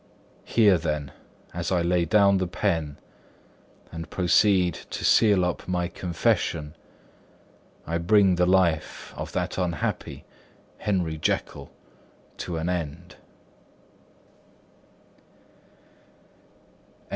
Here 0.45 0.79
then, 0.79 1.11
as 1.53 1.71
I 1.71 1.83
lay 1.83 2.05
down 2.05 2.39
the 2.39 2.47
pen 2.47 2.97
and 3.91 4.09
proceed 4.09 4.73
to 4.89 5.05
seal 5.05 5.45
up 5.45 5.67
my 5.67 5.87
confession, 5.87 6.73
I 7.85 7.99
bring 7.99 8.33
the 8.33 8.47
life 8.47 9.13
of 9.15 9.31
that 9.33 9.59
unhappy 9.59 10.25
Henry 10.79 11.19
Jekyll 11.19 11.71
to 12.37 12.57
an 12.57 12.67
end. 12.67 13.17